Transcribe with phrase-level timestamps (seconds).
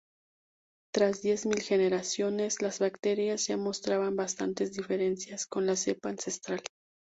[0.91, 6.63] Tras diez mil generaciones, las bacterias ya mostraban bastantes diferencias con la cepa ancestral.